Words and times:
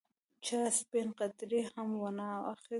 چا 0.45 0.59
سپڼ 0.77 1.05
قدرې 1.19 1.61
هم 1.71 1.89
وانه 2.01 2.27
اخیست. 2.51 2.69